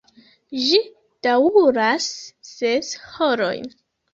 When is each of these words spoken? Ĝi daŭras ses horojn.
Ĝi 0.61 0.79
daŭras 1.27 2.09
ses 2.53 2.93
horojn. 3.13 3.73